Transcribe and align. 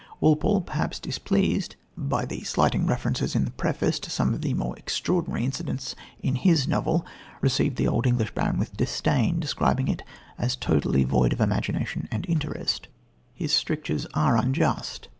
Walpole, 0.19 0.61
perhaps 0.61 0.99
displeased 0.99 1.75
by 1.95 2.25
the 2.25 2.43
slighting 2.43 2.87
references 2.87 3.35
in 3.35 3.45
the 3.45 3.51
preface 3.51 3.99
to 3.99 4.09
some 4.09 4.33
of 4.33 4.41
the 4.41 4.55
more 4.55 4.75
extraordinary 4.75 5.45
incidents 5.45 5.95
in 6.23 6.37
his 6.37 6.67
novel, 6.67 7.05
received 7.39 7.75
The 7.77 7.87
Old 7.87 8.07
English 8.07 8.33
Baron 8.33 8.57
with 8.57 8.75
disdain, 8.75 9.39
describing 9.39 9.87
it 9.89 10.01
as 10.39 10.55
"totally 10.55 11.03
void 11.03 11.33
of 11.33 11.39
imagination 11.41 12.07
and 12.09 12.25
interest." 12.27 12.87
His 13.35 13.53
strictures 13.53 14.07
are 14.15 14.37
unjust. 14.37 15.07